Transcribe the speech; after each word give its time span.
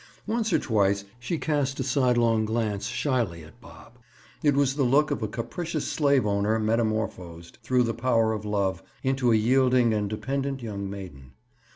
Once 0.25 0.51
or 0.51 0.57
twice 0.57 1.05
she 1.19 1.37
cast 1.37 1.79
a 1.79 1.83
sidelong 1.83 2.43
glance 2.43 2.87
shyly 2.87 3.43
at 3.43 3.61
Bob. 3.61 3.99
It 4.41 4.55
was 4.55 4.73
the 4.73 4.81
look 4.81 5.11
of 5.11 5.21
a 5.21 5.27
capricious 5.27 5.85
slave 5.87 6.25
owner 6.25 6.57
metamorphosed, 6.57 7.59
through 7.61 7.83
the 7.83 7.93
power 7.93 8.33
of 8.33 8.43
love, 8.43 8.81
into 9.03 9.31
a 9.31 9.35
yielding 9.35 9.93
and 9.93 10.09
dependent 10.09 10.63
young 10.63 10.89
maiden. 10.89 11.33